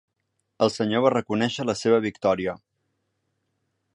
El 0.67 0.71
senyor 0.75 1.03
va 1.07 1.11
reconèixer 1.15 1.67
la 1.71 1.77
seva 1.83 2.01
victòria. 2.07 2.57